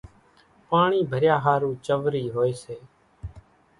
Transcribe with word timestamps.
پاڻِي 0.69 0.99
ڀريا 1.11 1.35
ۿارُو 1.45 1.71
چورِي 1.85 2.23
هوئيَ 2.35 2.53
سي۔ 2.63 2.77